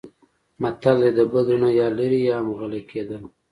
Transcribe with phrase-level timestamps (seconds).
[0.61, 3.21] متل دی: د بدو نه یا لرې یا هم غلی کېدل.